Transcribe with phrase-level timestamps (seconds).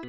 [0.00, 0.08] おー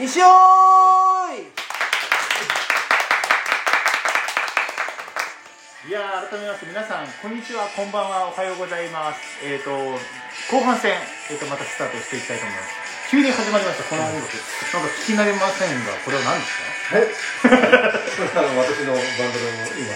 [0.00, 1.44] 西尾ーい。
[5.84, 9.20] いやー改めまして皆さんこんにちはこんばんはおはようございます。
[9.44, 9.76] えっ、ー、と
[10.56, 10.96] 後半戦、
[11.30, 12.72] えー、とまたスタートしていきたいと思います。
[13.10, 16.46] 急に始まりましたこの音楽、なんか聞き慣れませんがこれは何で
[17.12, 17.52] すか？
[17.52, 19.92] これ あの私のバンドの今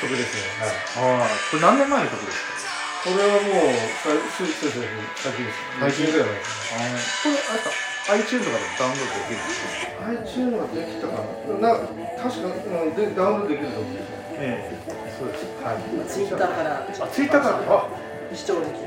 [0.00, 0.42] 曲ですね。
[0.62, 1.22] はい。
[1.22, 2.58] ああこれ何年前の曲ですか？
[3.04, 4.84] これはもうさそうそうそう
[5.16, 5.58] 最近です。
[5.78, 6.78] 最近ぐらい前ですね。
[6.78, 7.70] あこれあれか
[8.08, 9.60] iTunes とかでもダウンロードできるんです
[9.92, 11.60] か？iTunes ができたかな。
[11.60, 11.84] な
[12.18, 14.18] 確かうんでダウンロードできると思うんですね。
[14.38, 14.78] ええ
[15.18, 17.90] そうですはいツイッターからあツイッターからあ
[18.32, 18.86] 視聴できる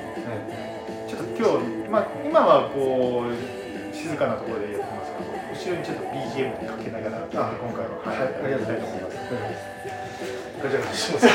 [1.09, 10.00] ちょっと今日、まあ、今はこう静かなところでやってますけど後ろにちょっと BGM かけながらあ今回ははい、ありがとうございます。
[10.63, 11.27] ガチャガチャします。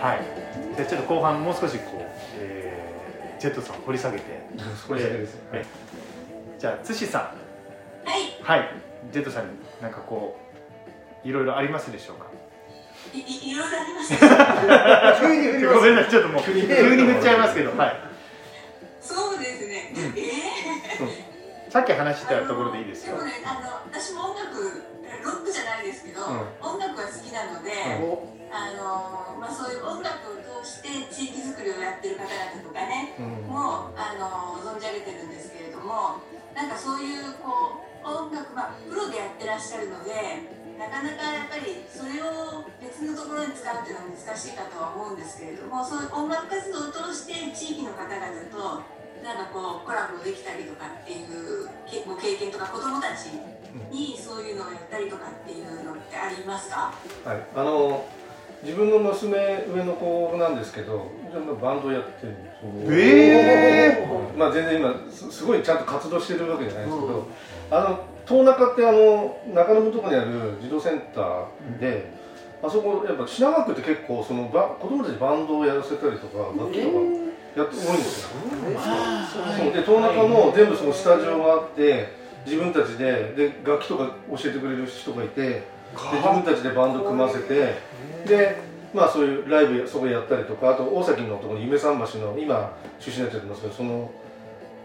[0.00, 0.20] はい。
[0.76, 2.06] じゃあちょっと後半もう少しこう、
[2.38, 4.24] えー、ジェットさんを掘り下げて。
[4.86, 5.38] これだけです。
[5.52, 5.64] え
[6.58, 7.22] じゃあ津志さん。
[8.08, 8.68] はい、はい。
[9.12, 9.50] ジェットさんに
[9.80, 10.38] なんかこ
[11.24, 12.26] ういろいろありますでしょうか？
[13.14, 15.16] いいいろいろありました。
[15.20, 16.10] 急に振りますごめんなさい。
[16.10, 16.66] ちょっともう急に振
[17.18, 17.96] っちゃいますけどはい。
[19.00, 19.92] そうですね。
[19.96, 20.18] うん。
[20.18, 20.22] え
[21.68, 24.56] さっき話しえたところでいいですよでもね、あの私も音楽
[25.24, 33.26] ロックじゃないですけど、うん音楽が好きなので、おあのまあそういう音楽を通して地域づくりをやってる方々とかね、うん。
[33.50, 36.20] もあの存じ上げてるんですけれども、
[36.54, 40.58] なんかそういうこう音楽まあプロでやってらっしゃるので。
[40.78, 48.86] なかなかやっぱりそれを別のところに使うっていうのは難しいかとは思うんですけれどもそういう音楽活動を通して地域の方々と
[49.22, 53.30] なんかこうコラボできたりとかっていうけご経験とか子どもたち
[53.90, 56.92] にそういうのをやったりとかっていうのってありますか？
[57.24, 57.42] はい。
[57.54, 58.06] あの
[58.62, 61.06] 自分の娘上の子なんですけど、
[61.62, 62.98] バンドやってるんですよ。
[62.98, 67.28] えまあ全然今すすごいちゃんと活動してるわけじゃないですけど、
[67.70, 72.10] あの東中ってあの中野のところにある児童センターで、
[72.60, 77.27] あそこやっぱ品川区って結構そのば子供たちにバンドをやらせたりとか楽器とか
[77.58, 78.28] やって多いんですよ。
[79.56, 82.12] そうで東中も全部そのスタジオがあって
[82.44, 85.62] 自分たちでで楽器とか教えてくれる人がいてで
[85.94, 87.74] 自分たちでバンド組ませて
[88.26, 88.60] で
[88.94, 94.10] まあそういうライブそこでやったりとかあと大崎のところに夢桟橋の今中止になっちゃってますけどその、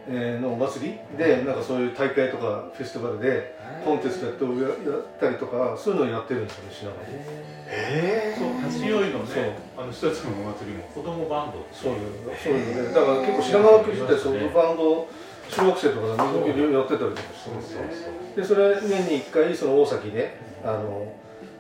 [0.10, 1.18] えーのお祭り？
[1.18, 3.56] でなんかそういう大会とかフェスティバルで
[3.86, 7.54] コンテストやってやったりとかそういうのをやってるんですよね品川で。
[7.70, 9.44] えそう八王子のそう。
[9.44, 12.28] ねあの人たちのお祭りも子供バンドそういう。
[12.28, 15.08] のそういうのでだから結構品川区自体そういうバンド
[15.50, 21.14] 小学生とかがやってたりとかしてるんですよでそれ年に1回その大崎であの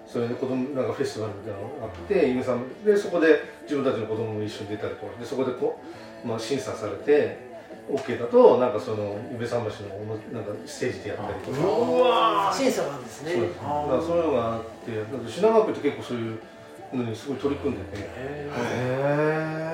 [0.08, 2.84] それで子供なんかフェスティバルみたいなのがあって夢さん。
[2.84, 5.80] でそこで自分たちの子供も一緒に出たりとかでそこでこ
[6.24, 7.53] う、まあ、審査されて
[7.90, 11.60] OK だとなんかその夢桟橋のおもなんかステージでやったりとか。
[11.68, 13.32] うわ審査があるんですね。
[13.34, 13.60] そうです。
[13.60, 16.40] だからそういうのがあって品川区って結構そういう
[16.94, 18.48] のにすごい取り組んでて、へ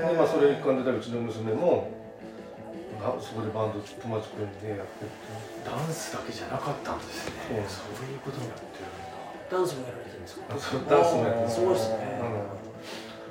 [0.10, 1.92] でまあ、それ一環でうちの娘も
[3.00, 5.14] あそこでバンド友達組んでやってるっ
[5.62, 5.70] て。
[5.70, 7.34] ダンスだけじゃなかったんですね。
[7.68, 9.14] そうそういうことになってるんだ。
[9.52, 10.44] ダンスもやられてるんですか？
[10.50, 11.50] あそうダンスもやってる。
[11.50, 12.20] すごいですね。
[12.26, 12.58] うん。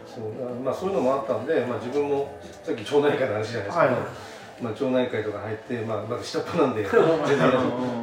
[0.09, 3.97] そうまあ、そういうのもあったんで、まあ、自分もさっき町内会の話じゃないですか、はい
[4.61, 6.97] まあ、町内会とか入って、まあ、まだ下っ端なんで だか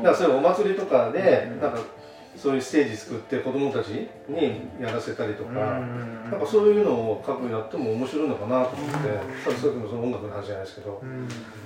[0.03, 1.79] らそういうお祭りとかでなんか
[2.35, 3.87] そういうステージ作って子供たち
[4.27, 8.95] にやらせたりとか、なんかそういうのを過去やっても面白いのかなと思って、
[9.59, 11.01] さっきもその音楽の話じゃないですけど、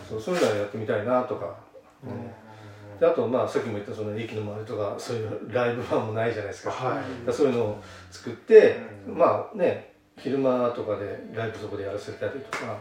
[0.08, 1.56] そうそういうのはやってみたいなとか、
[2.04, 3.00] うん。
[3.00, 7.34] であとまあさっきも言ったその駅の周りとかそういうライブファンもないじゃないですか,、はい。
[7.34, 7.78] そういうのを
[8.12, 8.78] 作って、
[9.08, 12.78] まあね昼間とかでライブそこでやらせたりとか、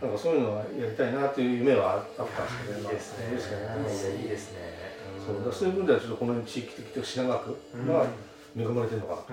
[0.00, 3.30] なんかそういうのはやりたいなという夢はあったんですけど、まあ、いいですね。
[3.30, 4.22] ですけどね。
[4.22, 4.58] いいですね。
[5.26, 5.44] そう。
[5.44, 7.56] だそういう分ではちょっとこの地域的と品川区
[7.86, 8.06] が
[8.56, 9.32] 恵まれてるのかなと、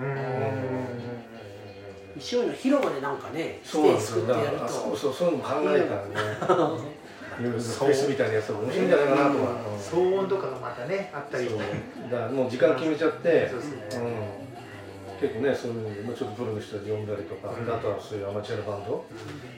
[2.16, 3.18] 西尾の広場でなん。
[3.18, 6.14] かねスそうそうそうそういうのも考えたらね
[7.40, 9.38] いろいろフェスみたいなやつとか面白いんじゃないかなと。
[9.38, 9.44] か、
[9.80, 11.58] 騒音とかがまたねあったりそう
[12.10, 14.43] だからもう時間決めちゃってそうですねうん
[15.20, 19.04] 結構ねそういうのちょっとプロの人たち呼んだりとか、であとはそういうアマチュアのバンド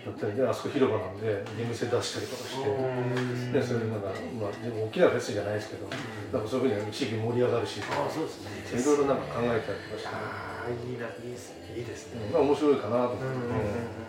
[0.05, 4.09] やったりであそこ広場なんで出店出したりとかして、でそういうなんか、
[4.39, 5.89] まあ、でも大きなフェスじゃないですけど、
[6.33, 8.45] なんかそういうふうに地域盛り上がるしあそうです
[8.75, 8.81] ね。
[8.81, 11.79] いろいろなんか考えたりとかして、ああいいないいですね。
[11.79, 12.29] いいですね。
[12.33, 14.07] まあ面白いかなと思って、うんうん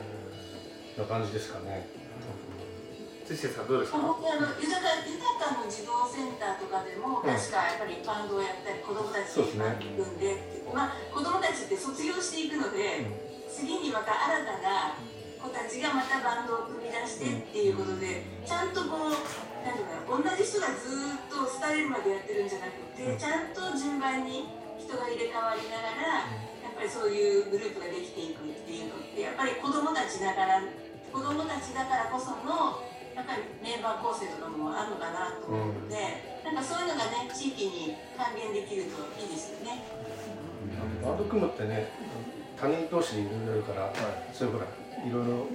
[0.98, 1.86] な感じですかね。
[3.28, 4.00] 土瀬さんどうですか？
[4.00, 7.28] 本当にあの豊か豊かの児童センターとかでも、うん。
[7.28, 13.04] 確かやっぱりバンドをやったり子供たちにバンド組んでってまあ子供たちって卒業していくので、
[13.92, 14.96] また新たな
[15.44, 19.20] 子たちがまたバンドを組み出してっていうことでちゃんとこう
[19.62, 24.48] なんていうのかな同じ人がずっと廃れるまでやってるんじゃなくてちゃんと順番に
[24.80, 26.32] 人が入れ替わりながら
[26.64, 30.62] やっぱりそういうグループができていくっていうのってやっぱり子供たちだから
[31.12, 32.82] 子供たちだからこその
[33.18, 39.82] やっぱりメンバー構成とかもあるのかなと思うので、なんかそういうのがね地域に還元できるといいですよね。
[41.02, 41.90] バンド組むってね
[42.54, 43.90] 他人同士でいろいろやるから、
[44.32, 44.70] そういうほら
[45.02, 45.48] いろいろ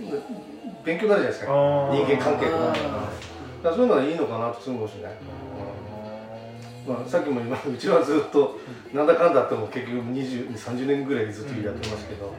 [0.83, 1.55] 勉強になるじゃないですか。
[1.95, 2.67] 人間関係とか。
[2.67, 2.83] だか
[3.63, 8.59] らそういうのはいいのかなとするかもしれない、うんまあ、さっきも今うちはずっと
[8.93, 12.35] なんだかんだっても結局2030年ぐらいずっとやってますけど、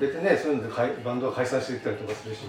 [0.00, 2.40] 大体ねそういうのでかいバンドは解散していったりとかするし、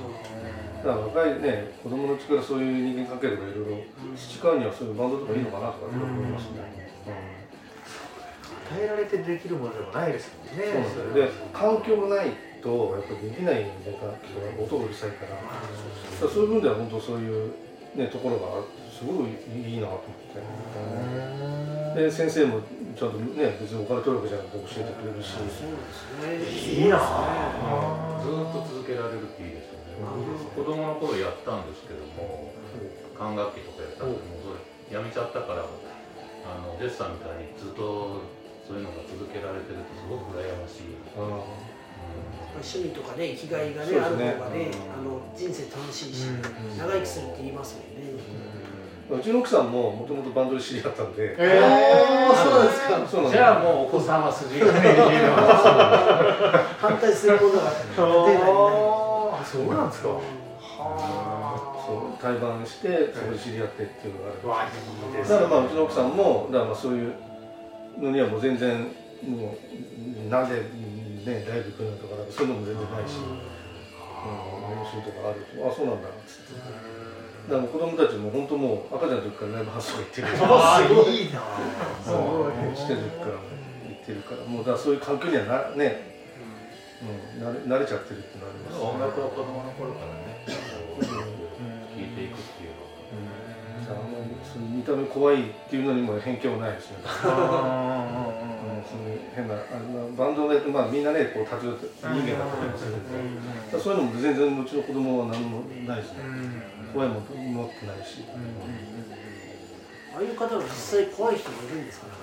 [0.84, 3.84] だから若いね子供のうちからそういう人間関係とかいろいろ
[4.16, 6.90] 培うにはそういうバンドとかいいのかなとかって思いますね、
[8.72, 12.32] 与えられてできるものでもないですもんねそうで環境がない
[12.62, 13.94] とやっぱりできないんで
[14.58, 15.38] 音がうるさいから,、
[16.28, 17.54] そういう分では本当そういう、
[17.94, 19.28] ね、ところがすごい
[19.70, 20.02] いいなと思
[21.94, 22.62] って、で先生も
[22.96, 25.36] ちゃんとね別にお金取るわけじゃなくて教えてくれるし、
[26.80, 26.98] いいな。
[28.24, 30.00] ずーっと続けられるっていいですよね。
[30.56, 32.56] 子供の頃やったんですけども、
[33.18, 38.24] 管楽器とかやったんですけども、それやめちゃったから、あのデッサンみたいにずっと
[38.64, 40.96] そういうのが続けられてるってすごく羨ましい。
[41.20, 41.20] あ
[42.56, 44.40] 趣味とかね生きがいがねあるそうですね。
[44.40, 46.32] 方がねあの人生楽しいし
[46.80, 48.16] 長生きするって言いますもんね
[49.08, 53.08] うちの奥さんももともとバンドで知り合ったんで、えああそうなんですか。
[53.08, 55.28] そうなんじゃあもうお子さんは筋がねえ
[56.80, 60.10] 反対するものが出ないああそうなんですか。
[61.86, 67.14] そう対バンしてそこで知り合ってっていうのがある、わいいですだからまあうちの奥さんもだからまあそういう
[68.00, 68.88] のにはもう全然
[69.22, 69.56] も
[70.26, 73.38] うなんでねライブ来るのとかそういうのも全然ないし、うん、
[74.74, 75.46] 練習とかある。
[75.46, 76.10] とあそうなんだ。
[76.10, 76.95] っつって
[77.50, 80.28] だから子供たちも本当もう赤ちゃんの時からライブハウスとか行ってる。
[80.50, 80.86] ああい。
[80.86, 81.40] いな
[82.12, 84.44] もうしてる時から行ってるから。
[84.50, 86.26] もうだからそういう環境にはなね、
[87.38, 90.54] うん、慣れ慣れちゃってるってなります音楽は子供の頃からね、こ
[90.98, 91.12] う聴
[92.02, 92.96] いていくっていうのが。
[93.86, 94.10] あん。
[94.10, 96.98] まりその見た目怖いっていうのにも偏見はないですね。
[96.98, 98.46] うん
[98.86, 99.04] その
[99.36, 106.20] 変なあのバンドで、まあ、みんなねこう立ち寄って人間だと思いますけど、だからそういうのも全然うちの子供は何もないですね。
[106.96, 108.24] 怖いもん持ってないし。
[110.16, 112.14] ああいう方は実際怖い人もいるんですかね？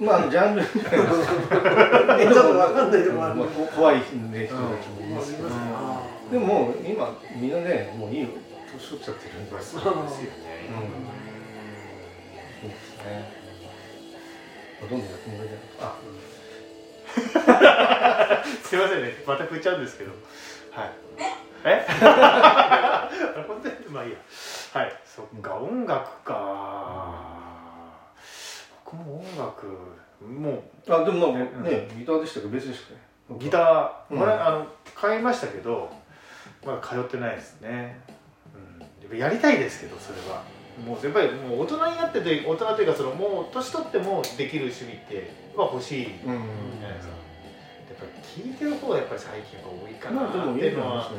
[0.00, 0.62] まあジャンル。
[0.64, 0.96] じゃないです
[1.48, 1.54] か。
[2.18, 3.34] ね多分わかんないとこある。
[3.36, 4.16] まあこ怖い、ね、人た
[4.82, 5.48] ちもいますけど。
[5.48, 6.02] あ
[6.32, 8.28] でも今みんなねもういいよ。
[8.72, 9.50] 年取っちゃってるんで。
[9.50, 9.88] そうですよねうん。
[12.60, 13.30] そうですね。
[14.80, 15.58] まあどんどんやってもらいたい。
[15.78, 15.94] あ、
[18.64, 19.14] すいませんね。
[19.24, 20.10] また振っちゃうんですけど。
[20.72, 20.90] はい。
[21.66, 21.86] え？
[23.46, 23.73] 本当に？
[23.94, 24.18] まあいいや。
[24.72, 24.92] はい。
[25.04, 27.44] そっか、音楽か。
[28.84, 29.66] 僕も音楽
[30.20, 31.62] もあでもまあうん。
[31.62, 33.00] ね、ギターでしたけど別でしたね。
[33.30, 34.18] うギター、うん。
[34.18, 35.90] これあの買いましたけど
[36.66, 38.00] まだ通ってないですね、
[39.10, 40.42] うん、やりたいですけどそれは。
[40.84, 46.42] もうやっぱりもう大人になってて大人というかそのもう年取ってもできる趣味っては欲しいうん。
[46.80, 47.14] じゃないですか。
[47.14, 47.23] やっ
[48.04, 51.10] ぱり聴いてる方がやっぱり最近は多いかなっていうのは。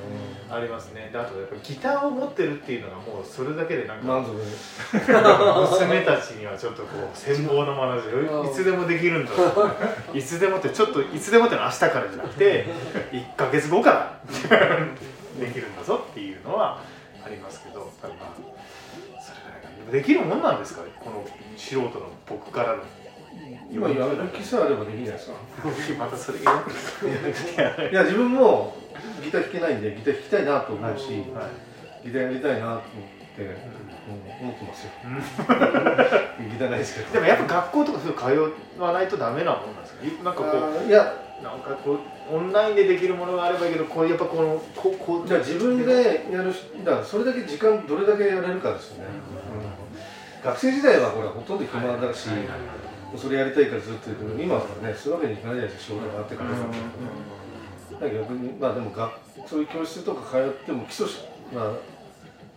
[0.48, 4.22] ありますねであとやっぱりギターを持ってるっていうのがもうそれだけでなんか。
[4.22, 8.12] 娘たちにはちょっとこう羨望の眼差し
[8.52, 9.32] いつでもできるんだ
[10.14, 12.66] いつでもってちょっといつでもってのは明日からじゃなくて
[13.12, 14.20] 1か月後から
[15.40, 16.80] できるんだぞっていうのは
[17.26, 21.26] ありますけどただまあそれぐらいができるもんなんですかこの
[21.58, 21.90] 素人の
[22.28, 22.84] 僕からの
[23.72, 25.34] 今やる気さえあればできないですか？
[26.00, 26.64] またそれが
[27.92, 28.76] いや自分も
[29.24, 31.50] ギター弾けないんでギター弾きたいなと思うし、はい
[32.06, 32.82] ギターやりたいなと思っ
[33.36, 33.52] て、うん、
[34.42, 34.92] 思ってますよ。
[36.52, 37.14] ギターないですけど。
[37.14, 40.24] でもやっぱ学校とかそういう通わないとダメなもんなんですか？
[40.24, 41.94] なんかこあーいやうなんかこ
[42.32, 49.10] うオンラインでできるものがあればいいけどこうやっぱこのこうこうじゃあ自分でやるしだからそれだけ時間どれだけやれるかですよね。
[49.60, 52.30] うん学生時代はほらほとんど暇だし、
[53.18, 56.50] それやりたいからずっとやるけど今はねそういうわけにいかないじゃないですか仕事があってから。
[58.00, 59.18] だ逆にまあでもが
[59.48, 61.20] そういう教室とか通っても基礎し
[61.54, 61.74] まあ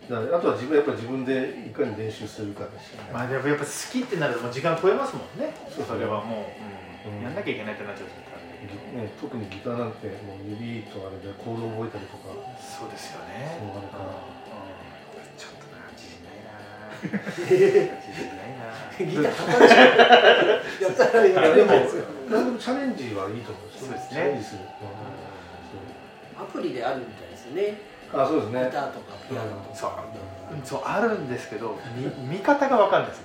[0.09, 3.11] あとは自分やっぱり自分でいかに練習するかですよね。
[3.13, 5.53] まあでもやっぱ好きってなるともう時間超えますもんね。
[5.69, 6.49] そうそれはも
[7.05, 7.23] う、うん。
[7.23, 8.09] やんなきゃいけないってなっちゃう
[8.59, 12.33] ね、特にギターなんてもう指とあれでコードを覚えたりとか。
[12.57, 13.55] そうですよね。
[13.55, 14.11] そうから
[18.99, 19.31] ギター
[21.55, 21.71] でも
[22.29, 24.09] 何でもチャレンジはいいと思うんですよそうですね。
[24.11, 24.59] チャレンジする、
[26.37, 27.79] アプリであるみたいですよね
[28.13, 30.03] あそうですねギターとかピアノとそうか
[30.63, 33.23] そうあるんですけど見見方が分かんないです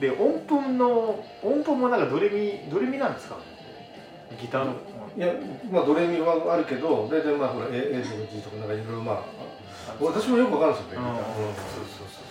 [0.00, 3.36] で音符の音符もなんかドレミドレミなんですか
[4.40, 4.72] ギターの
[5.16, 5.32] いや
[5.70, 9.22] まあドレミはあるけど大体まあほら A, A とか G とかなんかいろいろまあ
[10.00, 11.16] 私もよくわかるんですよねうん。
[11.16, 12.26] そうそうそう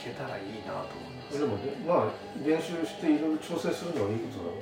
[0.00, 1.38] 聞けたらいいなと思います。
[1.40, 4.52] でもねまあ練習していろいろ調整するのはいいことだろ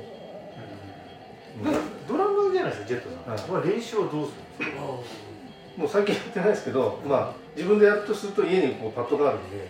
[1.61, 1.75] う、なん。
[1.75, 3.63] かドラムじゃないですかジェットさん、はい。
[3.63, 4.83] これ練習をどうするんですか
[5.77, 9.69] もう最近やってないですけどまあ自分でやるとすると家にこうパッドがあるんで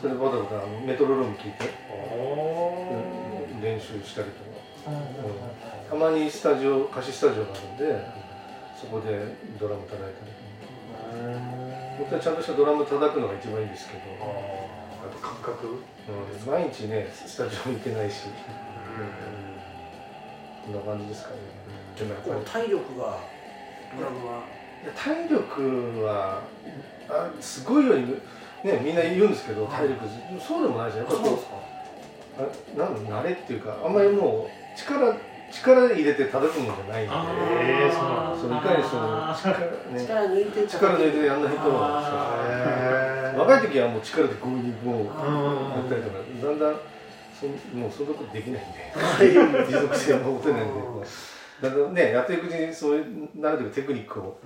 [0.00, 1.64] それでバタバタあのメトロノーム聞いて、
[2.12, 3.14] う
[3.56, 4.44] ん練習したりと
[4.88, 4.94] か、
[5.90, 8.06] たまにスタジオ貸しスタジオがあるんで
[8.80, 10.14] そこでドラム叩いたり
[11.98, 15.66] 本当はちゃんとしたドラム叩くのが一番いいんですけど、あと感覚？
[15.66, 15.82] うん
[16.50, 18.28] 毎日ねスタジオ行けないし、
[20.64, 21.36] こんな感じですかね、
[21.98, 23.18] でもやっぱり体力が
[23.96, 24.44] ドラムは。
[24.82, 26.42] いや体力は
[27.08, 28.12] あすごいように
[28.62, 30.06] ねみんな言うんですけど体力
[30.40, 31.04] そうでもないじゃん。
[31.04, 31.38] やっぱこう
[32.38, 35.16] あなんだ慣れっていうかあんまりもう力
[35.50, 37.14] 力入れて叩くもんじゃないんで。
[37.14, 38.36] へー。
[38.38, 41.68] そういかにその力,、ね、力抜いて力抜いてやんないと。
[43.38, 46.76] 若い時はもう力でこういうもううんやったりとかだんだん
[47.38, 49.64] そんもうそんなことできないんで。
[49.66, 50.72] 持続性も持てないんで。
[51.62, 54.38] だんだんねやっていくうちにそういう慣れてるテクニックを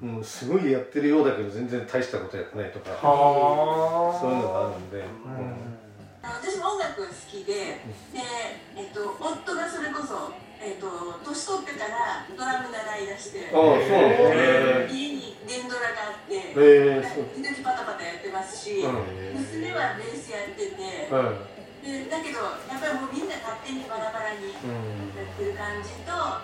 [0.00, 2.90] うん、すごいやってるようだけど全然大したことやってないとか。
[2.90, 5.56] はそういうのがあるんで、あの
[6.22, 7.82] 私も音楽が好きで、で、
[8.74, 10.90] えっと、夫がそれこそ、えっと、
[11.22, 19.38] 年取ってからドラム習い出して、ああそう家に電ドラがあって、時々パタパタやってますし、うん。
[19.38, 21.86] 娘はベースやってて、はい。
[21.86, 25.14] でだけど、やっぱりもうみんな勝手にバラバラにうん。
[25.14, 26.42] やってる感じと、あ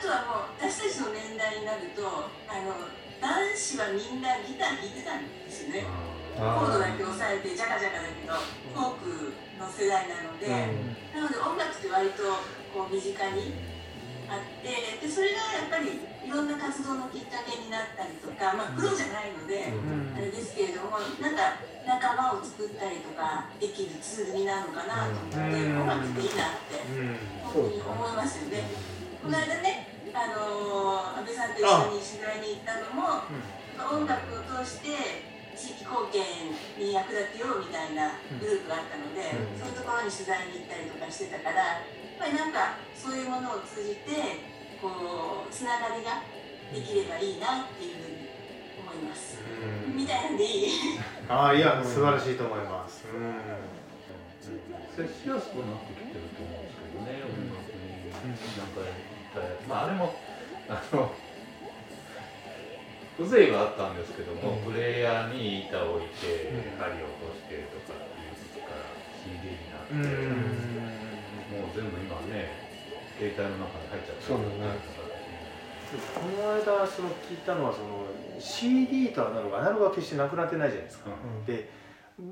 [0.00, 2.88] とはもう私たちの年代になると、あの
[3.20, 5.84] 男子はみんなギター弾いてたんですよね。
[6.36, 6.72] コー。
[6.72, 8.34] ドだけ押さえてジャカジャカだけど
[8.74, 10.48] フォークの世代なので、
[11.14, 12.22] なので音楽って割と
[12.72, 13.54] こう身近に
[14.30, 19.74] あってでそれがやっぱりいろんな活動のきっかけになったりとかまあプロじゃないので、
[20.14, 25.80] あれですけれどもなんか仲間を作ったりとかできるツールになるのかなと思って、うん。
[25.82, 26.78] 音楽っていいなって
[27.42, 28.70] 本当に思いますよね。
[29.20, 33.26] この間ねあのー安倍さんと一緒に取材に行ったのも、
[33.98, 36.24] 音楽を通して地域貢献
[36.80, 39.28] に役立てようみたいなグループがあったので、
[39.60, 41.84] そういうところに取材に行ったりとかしてたからやっ
[42.16, 44.40] ぱりなんかそういうものを通じて
[44.80, 46.24] こうつながりが
[46.72, 48.32] できればいいなっていうふうに
[48.80, 49.36] 思います。
[49.92, 50.72] みたいなんでいい？
[51.28, 53.04] ああいや素晴らしいと思います。
[54.96, 58.08] 接しやすくなってきてると思うんですけどね、音楽に。
[58.10, 60.14] なんかやったやつまああれも
[60.68, 61.12] あの
[63.24, 68.84] 風情があったんですけども、プレイヤーに板を置いて、針を落としてとかっていう時から
[69.20, 72.48] CD になって、もう全部今ね
[73.18, 75.00] 携帯の中に入っちゃってそうだね。
[75.90, 78.06] この間その聞いたのはその
[78.38, 81.10] CD とアナログアナログは決してなくなってないじゃないですか、
[81.46, 81.68] で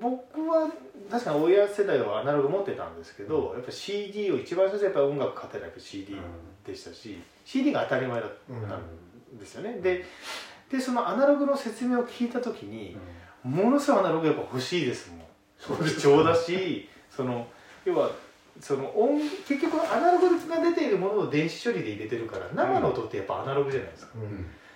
[0.00, 0.70] 僕は
[1.10, 6.16] 確かに親世代はアナログ持ってたんですけど、やっぱ CD を一番最初やっぱ音楽買ったらやっぱ CD
[6.64, 10.04] でしたし、CD が当たり前だったんですよね、で
[10.70, 12.96] でそのアナログの説明を聞いた時に、
[13.42, 15.28] ものすごいアナログやっぱ欲しいですもん。
[15.84, 17.46] 貴重だしその
[17.84, 18.10] 要は
[18.60, 24.12] その音結局アナログが出ているものを電子処理で入れてるから生の音ってやっぱアナログじゃないですか、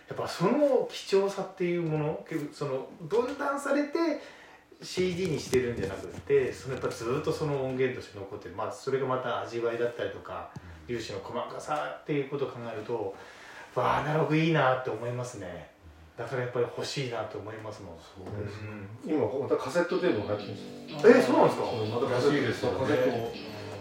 [0.09, 3.99] やっぱその貴重さっていうもの結局その分断されて
[4.83, 10.51] CD にしてるんじゃなくてそのやっぱずっとその音源として残ってる、まあ、それがまた味わいだったりとか
[10.87, 13.15] 粒子の細かさっていうことを考えると
[13.75, 15.72] わあアナログいいなって思いますね
[16.17, 17.97] だからやっぱり欲しいなと思いますもん。
[17.97, 18.59] そうです、
[19.07, 21.17] 今またカセットテープが入ってるんですよ。
[21.17, 21.65] えそうなんですか？
[21.73, 22.79] またカセットらしいですよね。
[22.81, 23.17] カセット。
[23.17, 23.33] を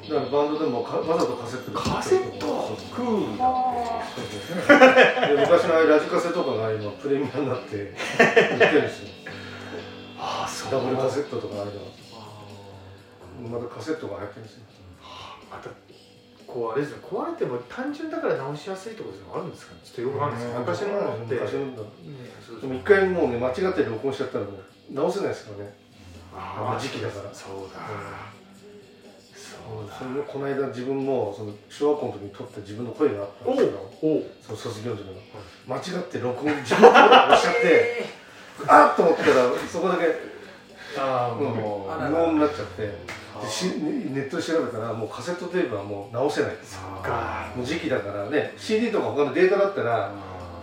[0.02, 1.78] だからバンドでもかわざとカセットで。
[1.78, 2.78] カセット？
[2.96, 3.44] クールだ
[4.16, 4.80] そうそ
[5.34, 9.10] うで昔のラジカセとかが今プレミアになって売ってるんですよ。
[10.18, 11.76] ああそダブルカセットとかああいう
[13.50, 13.60] の。
[13.60, 14.62] またカセットが入ってるんですよ。
[15.52, 15.70] また
[16.52, 19.80] こうあれですね壊れても単純だから直しやすいところあるんですかね？
[19.86, 21.36] ちょっとよくわかんないですけど昔のものって。
[21.36, 21.88] 昔のものだね
[22.76, 25.74] 一回もうね間違って録音しちゃったらもう直せないですからね。
[26.36, 27.34] あ時期だから。
[27.34, 27.80] そうだ、
[29.34, 29.88] そう。
[29.88, 29.96] だ。
[29.98, 33.92] それもこの間自分もその小学校の時に撮った自分の声があったんですけど。
[34.42, 35.14] その卒業の時の。
[35.68, 38.06] 間違って録音自分の声を押しちゃって
[38.68, 39.32] あっと思ったら
[39.72, 40.06] そこだけ
[41.00, 42.10] あもう。
[42.10, 42.90] 無音になっちゃって
[44.14, 47.48] ネットで調べたらもうカセットテープはもう直せないそっか。
[47.56, 50.12] もう時期だからね CD とか他のデータだったらあ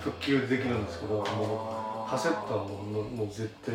[0.00, 3.74] 復旧できるんですけどもうカセットはもうもう絶対。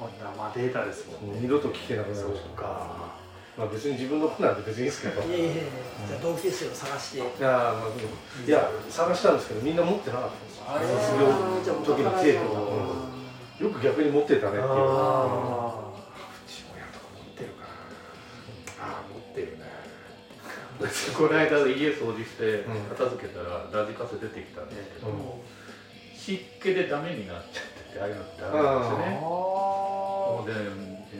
[0.00, 2.28] 生データですもんもう二度と聞けなくなる。
[2.34, 3.20] しか。
[3.58, 5.20] まあ別に自分の子なんて別にいいですけど。
[5.28, 5.54] いやいやいや
[6.08, 7.18] じゃあ同級生を探して。
[7.18, 8.08] いやーまあでも
[8.46, 11.28] いや探したんですけどみんな持ってなかったんですよ。
[11.60, 12.56] 卒業時のテープを、
[13.60, 13.66] うん。
[13.66, 14.64] よく逆に持ってたねっていう
[21.16, 22.80] この間家掃除してうん。
[22.96, 25.40] 片付けたらラジカセ出てきたんですけど、
[26.14, 29.18] 湿気でダメになっちゃっててああいうのってダメなんですよね。
[29.20, 30.54] もうで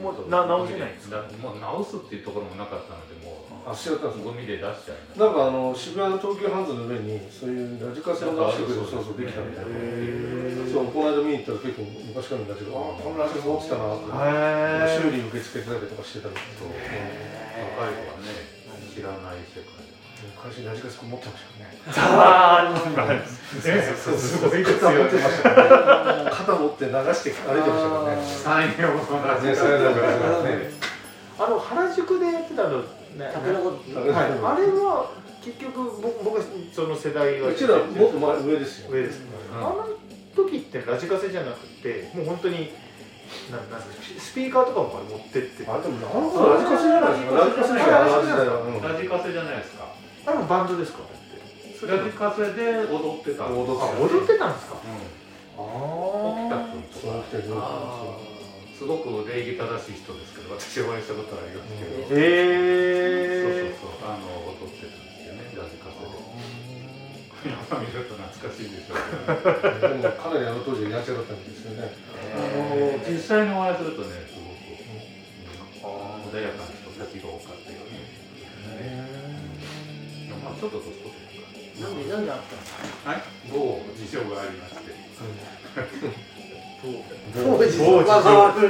[0.01, 1.19] もうな直せないんですか？
[1.43, 13.03] もう直すっていうところもなかったのでもあしちゃったんですうゴミで出しちゃいましたなんかあの渋谷の東急ハンズの上にそういうラジカセを直してくれるそうそうできたみたいでそうこの間見に行ったら結構昔から見たけどああ。
[13.03, 14.15] このラジカセ落ちたなって
[14.95, 16.69] へ修理受け付けてたりとかしてたみたいそう。
[16.71, 16.79] で
[17.61, 18.20] 若い子はね
[20.51, 21.71] 昔ラジカセ持ってましたよね。
[21.97, 22.95] ああそう
[24.43, 29.71] 肩持ってましたからね肩持って流して歩いてましたからね三洋のラジねカセ
[31.39, 32.87] あの原宿でやってたのね
[33.33, 35.11] タケノコはい、あれは
[35.43, 39.89] 結局僕僕はその世代はうちらもっと前上ですよ上です、うんあの
[40.33, 42.71] 時ってラジカセじゃなくてもう本当に
[43.51, 43.81] なんなん
[44.19, 54.77] スピーカーとかも持ってってあでもなんかラジカセじゃないですかラジカセじゃないあの時代はうんラジカセじゃないですかあれもバンドですかだってラジカセで踊ってた踊ってあ踊ってたんですか？
[54.77, 55.01] うん。
[55.61, 57.53] あ沖田君とかそう来てる
[58.77, 62.25] すごく礼儀正しい人ですけど私お会いしたことありますけど、へ
[63.45, 64.25] えそうそうそうあの
[64.57, 66.17] 踊ってたんですよねラジカセで。
[67.41, 71.89] 今見ると懐かしいでしょうね、でもかなりあの当時やんちゃだったんですよね。
[72.37, 72.45] あ
[72.77, 76.70] の実際にお会いするとねすごく、うん穏やかな
[80.61, 84.93] ちょっと年取ってるかなんでなんであったんですかはい某事情がありまして
[86.83, 88.61] 当時当時わざわざ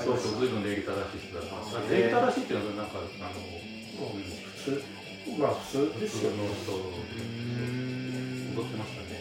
[0.00, 1.92] そうそう、ずいぶん礼儀正しい人だったんです。
[1.92, 4.82] 礼儀正しいっていうのは、なんか、あの、うん、普通
[5.38, 6.72] まあ普通ですよ普通の人
[8.56, 9.20] 踊ってましたね。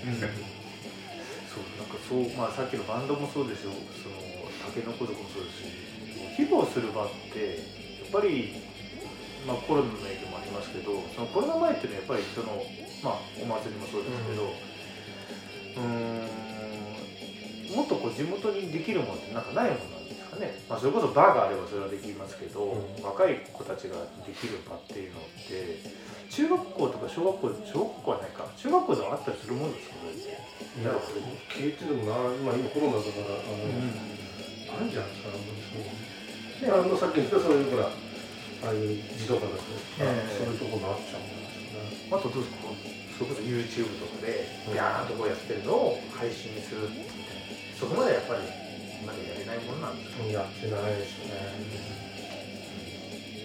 [1.49, 4.15] そうなんかそうまあさっきのバンドもそうですよその
[4.63, 5.67] タケノコ族もそうですし
[6.37, 7.57] 披露する場って
[8.01, 8.53] やっぱり
[9.45, 12.63] まあコロナの影響もありますけどそのコロナ前っていうのはやっぱりその
[13.03, 14.51] まあお祭りもそうですけど
[15.77, 16.49] うーん
[17.75, 23.03] もっとこう地元にできるものってなんかないものなんですかね、まあ、それこそバーがあればそれはできますけど、うん。
[23.03, 25.77] 若い子たちができる場っていうのって
[26.29, 28.45] 中学校とか小学校小学校はないか。
[28.57, 30.09] 中学校ではあったりするものですかね。
[30.81, 30.93] いや
[31.49, 32.13] 聞いててもな
[32.45, 34.89] まあ今コロナだからあの、なん。
[34.89, 35.29] じゃないですか
[36.65, 37.89] ねあのさっき言ったそういうほら
[38.63, 39.71] ああいう児童館だとか、
[40.03, 40.35] ええ。
[40.35, 42.11] そういうところもあっちゃうんですよね。
[42.11, 42.71] あとどうですか？
[43.19, 44.73] それこそ YouTube とかでうん。
[44.73, 48.43] ビャーンとこうやってるのを配信するみたいなそこまでやっぱり
[49.07, 51.99] まだやれないものなんですか、やってないですね。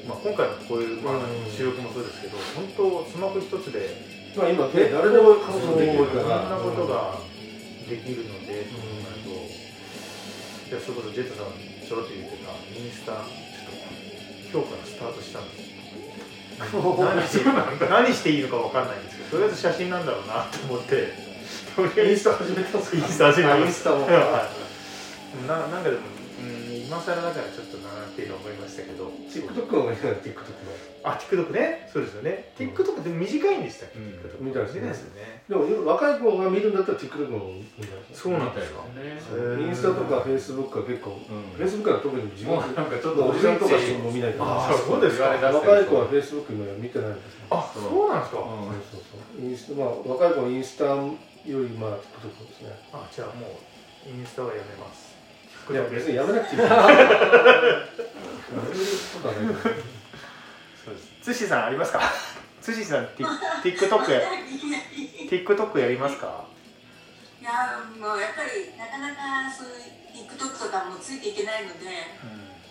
[0.05, 3.88] まあ、今回のこういう、まあうん、収録もそうですけど本当スマホ一つで
[4.37, 7.16] まあ今ね誰でも活動できるかいろんらなことが
[7.88, 9.33] できるので、と考えると
[10.68, 14.03] いやそれこそジェットさんちょろっと言ってたインスタちょっと
[14.54, 17.42] 今日からスタートしたんです
[17.90, 21.12] 何していいのかわかんないんですけどとりあえず写真なんだろうなと思って
[21.74, 22.96] とりあえずインスタ始めたんですか？
[22.96, 23.64] インスタ始めました。
[23.64, 24.06] あインスタも。
[24.06, 25.48] はい。
[25.48, 26.13] ななんかでも、うん、
[26.94, 29.11] 今更だからちょっとなっていうのは思いましたけど。
[29.26, 30.70] TikTok の方がいいな TikTok の
[31.02, 31.90] あ TikTok ね。
[31.90, 32.54] そうですよね。
[32.54, 34.52] TikTok って短いんでしたっけ、うん。
[34.54, 35.42] たいですでね。
[35.48, 37.64] でも若い子が見るんだったら TikTok の方がいい
[38.14, 39.18] そうなんですかね。
[39.18, 41.66] そうインスタとか Facebook は結構、うん。
[41.66, 44.70] Facebook は特に自分もうなんかちょっとおじさんとかしても見ないから。
[44.70, 45.35] あそうですか。
[45.35, 48.78] 若い子は Facebook 今見てないんですよあそうなんですか、うん。
[48.87, 49.42] そうそう。
[49.42, 51.11] インスタまあ若い子はインスタよ
[51.44, 52.70] りまあ TikTok ですね。
[52.92, 53.59] あじゃあも
[54.07, 55.13] うインスタはやめます
[55.70, 56.62] いや別にやめなくていい。
[56.62, 56.77] やめる
[59.14, 59.68] ことはないけどそ
[60.90, 61.09] うです。
[61.22, 62.00] ツシさんありますか？
[62.61, 63.24] ツシさん Tik-
[63.62, 64.11] TikTok
[65.79, 66.44] やりますか？
[67.40, 67.50] いや
[68.00, 69.74] もうやっぱりなかなかそういう
[70.29, 71.87] TikTok とかもついていけないので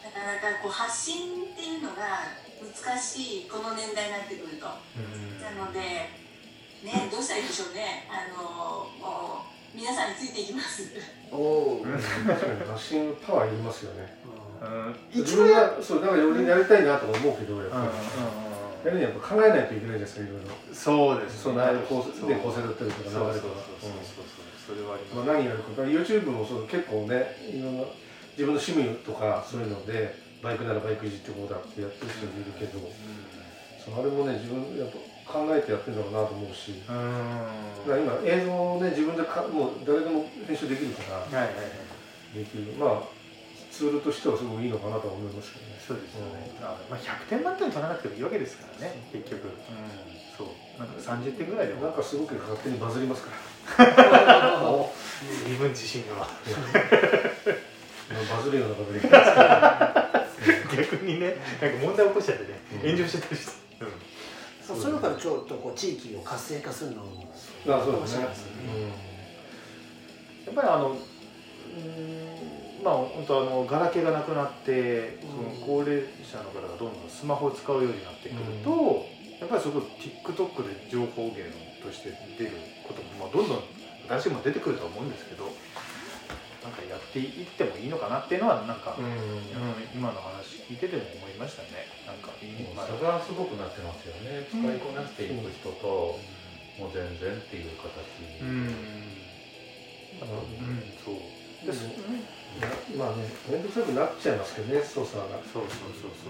[0.04, 2.24] なかなかこう発信っていうのが
[2.62, 4.66] 難しいこの年代になってくると。
[4.66, 4.72] な
[5.66, 6.10] のでね
[7.12, 8.08] どうしたらいいでしょうね。
[8.10, 8.38] あの
[8.98, 10.94] もう皆さんについていきます。
[11.34, 14.06] おお確かに発信パワーいりますよね
[14.62, 17.90] うん自分がそうなんかよりやりたいなとか思うけどやっぱ
[18.86, 27.84] り、やるにはやっぱ考えないといけないじゃないですかいろいろそうですその内容構成で構成だったりとか流れとかそうそうそうそうそうそれはありますまあ、何やるか YouTube もそう結構ねいろんな
[28.38, 32.80] 自分の趣味とかそういうのでバイクならバイクいじってこうだってやってる人もいるけど、
[33.80, 36.82] そうあれもね自分やっぱ考えてやってるんだろうなと思うし。
[36.88, 37.00] だか
[37.88, 41.40] ら今映像をね自分でかもう誰でも編集できるから。
[41.40, 42.38] はいはいはい。
[42.38, 42.74] できる。
[42.80, 43.24] まあ
[43.72, 45.74] ツールとしてはすごくいいのかなとは思いますけどね。
[45.82, 49.52] そうですよね、あまあ、100点満点取らなくてもいいわけですからね結局、うん、
[50.38, 50.80] そう。
[50.80, 51.82] なんか30点ぐらいでも。
[51.82, 53.32] なんかすごく勝手にバズりますか
[53.84, 53.84] ら。
[55.50, 56.28] 身分自信が。
[58.30, 63.63] バズるようなことできます 逆にねなんか問題起こしちゃってね炎上しちゃったりして、うん、
[64.66, 67.26] そういうのからちょっとこう地域を活性化するのも
[67.68, 68.24] あそうですね。
[68.24, 68.52] 面白いですね。
[70.46, 70.96] やっぱりあの
[72.84, 79.06] まあ本当あのガラケーがなくなって、その高齢者の方がどんどんスマホを使うようになってくると、
[79.40, 81.44] やっぱりそこ TikTok で情報源
[81.82, 82.52] として出る
[82.88, 83.64] ことも、まあ、どんどん
[84.08, 85.10] 新しいもの出てくるとは思うん。
[85.10, 85.46] ですけど
[86.64, 89.06] なんかやっていってもいいのかなっていうのはなんか、うん。
[89.06, 89.14] うん
[89.94, 91.86] 今の話聞いてても思いましたね。
[92.08, 94.48] なんかいい差がすごくなってますよね。
[94.50, 96.18] 使いこなしていく人と、
[96.80, 97.94] もう全然っていう形
[98.42, 98.48] うん。
[98.48, 98.74] うん
[101.04, 101.16] そう。
[101.66, 101.88] です
[102.98, 105.24] ままあね面倒くさくなっちゃいますけどね操作が。
[105.52, 106.30] そうそうそうそ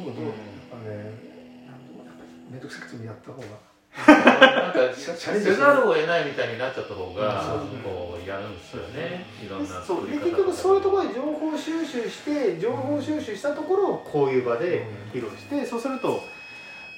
[0.00, 0.24] う僕どう、
[0.72, 1.14] あのね
[2.50, 3.46] 面倒くさくてもやった方が
[3.94, 7.68] なんかせざるを得ないみたいになっちゃった方がうん。
[7.82, 9.26] こうやるんですよね。
[9.44, 10.06] いろんなそう。
[10.06, 16.24] で作り方結局そういうところで情報収集して情報収集したところをこういう場で披露してそうすると、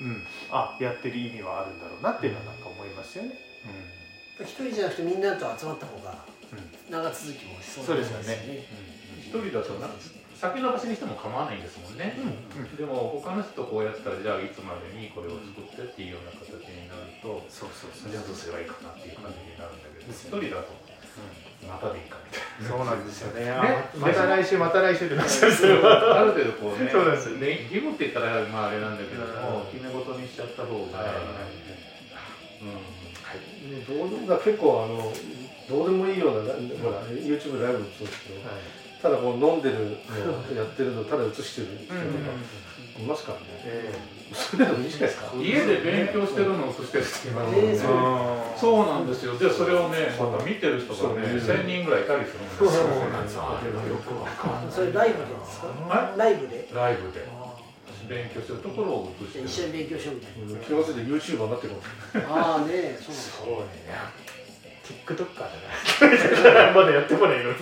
[0.00, 3.32] うん、あやってる意味はあるんだろうなっていうのはなんか思いますよね。
[4.40, 6.92] 一人じゃなくてみんなと集まった方がうん。
[6.92, 8.66] 長続きもしそうですよね。
[9.18, 9.88] 一人だとな
[10.44, 12.12] 先延ばしにしても構わないんですもんね、
[12.76, 18.12] でも他の人とこうやったらじゃあいつまでにこれを作ってっていうような形になるとそうそうそう。
[18.12, 20.68] じゃあどうすればいいかなっていう感じになるんだけど一人だと
[21.64, 23.48] またでいいかみたいそうなんですよね。
[23.48, 23.56] ね。
[23.56, 25.52] あまた来週また来週ってなっちゃう。
[26.12, 27.40] ある程度こうねそうなんですよ。
[27.40, 29.72] ね義務って言ったらまああれなんだけどもうん。
[29.72, 31.08] 決め事にしちゃった方が、
[32.60, 32.84] うん。
[33.88, 35.08] どうでも結構あの
[35.64, 36.52] どうでもいいような
[36.84, 38.44] ほら YouTube ライブもそうですけど、
[39.04, 42.32] ただこう飲んでるのをやってるのをただ映してる人とか
[42.96, 43.92] いますからね、え
[44.32, 49.36] それでもいいじゃないですか家で勉強してるのを映してる人いますもんね、えーそうなんですよ。
[49.36, 52.70] でそれをねまた見てる人がねそう1000人ぐらいいたりするんですよ。
[52.70, 53.42] そうなんですよ。
[53.42, 55.66] よくわかんないそれライブでですか？
[55.66, 56.70] はライブで？
[56.72, 57.28] ライブで。
[58.08, 60.60] 勉強してるところを映してる一緒に勉強しようみたいうん。
[60.64, 61.68] 気が付いて YouTuber になって
[62.30, 63.92] ああねそうそうね。
[65.04, 66.72] TikToker だな。
[66.78, 67.56] まだやってこないのに。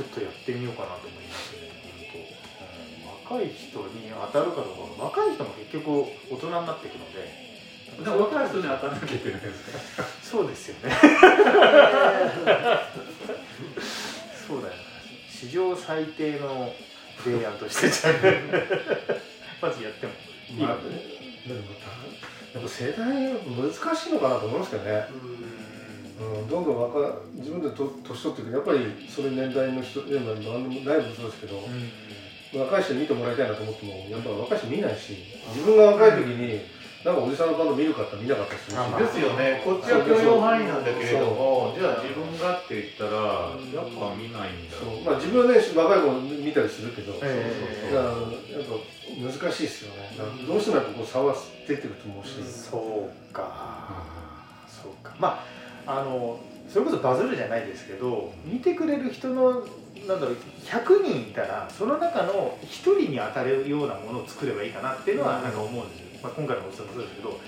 [0.00, 1.68] ちょっとやってみようかなと思いますね。
[1.84, 2.16] 本当。
[2.16, 5.04] うん若い人に当たるかどうか。
[5.04, 7.50] 若い人も結局大人になっていくので。
[8.02, 10.96] でも若い人に当たらなきゃいけないですかそうですよね。
[14.48, 14.74] そうだよ。
[15.28, 16.72] 史上最低の
[17.22, 18.14] 提案としてじゃあ
[19.66, 20.12] まずやっても
[20.48, 21.02] いいまあのね
[21.46, 21.60] でも
[22.52, 25.59] やっぱ世代難しいのかなと思いますけどね、うん、
[26.50, 28.52] どんどん若自分でと年取ってくる。
[28.52, 31.62] やっぱりそれ年代の人でも何でもライブもそうですけど、
[32.52, 35.16] 若い人に見てもらいたいなと思ってもやっぱ若い人見ないし
[35.54, 36.60] 自分が若い時に
[37.04, 39.62] なんかおじさんのバンド見るかって見なかったりすですよね。
[39.64, 44.76] こっちは許容範囲なんだけれどもじゃあ自分がって言ったらやっぱ見ないんだ。
[44.76, 45.00] そう。
[45.00, 46.12] まあ、自分はね若い子
[46.44, 47.48] 見たりするけど、え
[47.88, 47.94] え。
[47.94, 48.76] だからやっぱ
[49.16, 50.12] 難しいですよね。
[50.46, 51.34] どうしてもやっぱこう差は
[51.66, 54.04] 出てると思うし、そうか、
[54.68, 55.14] そうか。
[55.18, 56.38] まああの
[56.68, 59.64] それこそバズるじゃないですけど見てくれる人の
[60.06, 67.40] なんだろう100人いたらその中の1人に当たるようなものを作ればいいかなっていうのはなんか思うんですよ、まあ、今回のおっさんもそうですけど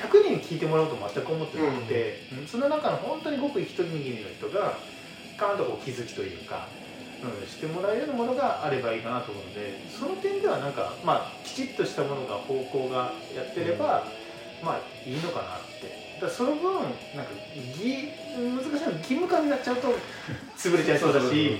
[0.00, 2.14] 100人に聞いてもらおうと全く思ってなくて、
[2.46, 4.78] その中の本当にごく一人握りの人が
[5.36, 6.68] ガーンとこう気づきというか、
[7.22, 14.04] うん、してもらえるようなものがあればいいかなと思うのでその点ではなんか、まあ、きちっとしたものが方向がやってれば、
[14.64, 15.69] まあいいのかなって。
[16.20, 16.92] だその分なんか
[17.54, 19.88] ぎ難しいのは義務化になっちゃうと
[20.56, 21.58] 潰れちゃいそうだし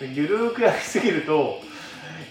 [0.00, 1.60] ゆるーくやりすぎると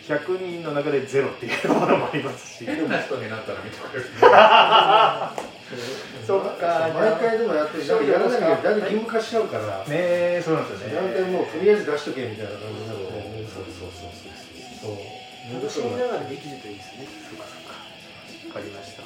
[0.07, 2.65] 100人の中でゼロっていうものもありますし。
[2.65, 4.07] 変な人になったら見てくれる。
[6.25, 11.11] そっか毎回でもやってやらなきゃだいぶ義務化しちゃうから、ねえそうなんですよね。
[11.11, 14.31] 大体もうとりあえず出しとけみたいな感じになそうそうそうそう
[14.79, 15.59] そう。
[15.59, 17.03] 楽しみながらできるといいですね。
[17.27, 17.75] そうかそうか。
[18.47, 19.03] わかりました。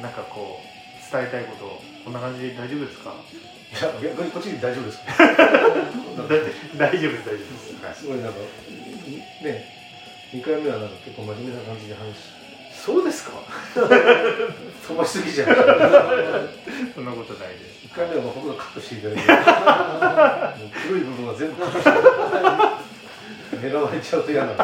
[0.00, 0.77] なんかこう
[1.10, 3.12] 伝えたいことこんな感じで大丈夫ですか？
[3.68, 4.98] いや逆にこっちで大丈夫です。
[5.04, 7.18] か大丈夫です大丈夫で
[7.94, 8.00] す。
[8.00, 8.38] すごいなんか
[9.44, 9.64] ね
[10.32, 12.32] 2回目はなんか結構真面目な感じで話し。
[12.84, 13.32] そうですか？
[14.86, 15.48] 飛ばしすぎちゃう
[16.94, 17.84] そんなことないです。
[17.84, 19.32] 一回目はほとんどカットしていただいて。
[20.62, 21.90] もう黒い部分は全部カットして
[23.66, 24.60] 狙われちゃうと嫌な大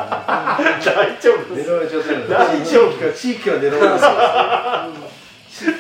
[1.21, 4.07] 丈夫狙われちゃうと嫌な大丈夫地域が地域は狙われそ
[4.99, 5.04] うです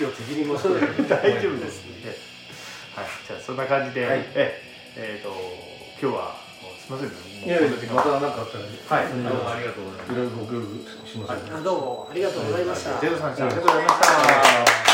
[0.07, 0.87] を敵に回すことが
[1.19, 1.83] 大丈夫です
[2.95, 3.07] はい。
[3.27, 4.25] じゃあそんな感じで、はい。
[4.35, 4.63] え
[4.97, 5.35] えーと
[6.01, 6.37] 今日は
[6.79, 7.11] すみません。
[7.11, 7.95] ねいやいやもうこの時間。
[7.95, 9.13] また何かあったらはい。
[9.13, 10.13] どうもありがとうございます。
[10.13, 11.43] いろいろご協力します。
[11.43, 13.01] のであどうもありがとうございました。
[13.01, 14.01] ゼロさんありがとうございまし
[14.87, 14.94] た